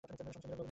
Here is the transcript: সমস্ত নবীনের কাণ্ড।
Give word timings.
সমস্ত 0.03 0.13
নবীনের 0.25 0.39
কাণ্ড। 0.43 0.57